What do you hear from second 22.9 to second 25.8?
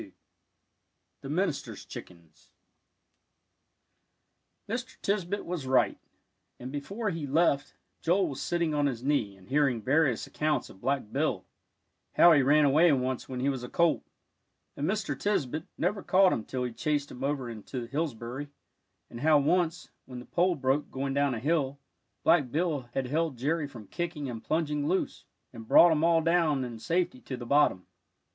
had held Jerry from kicking and plunging loose, and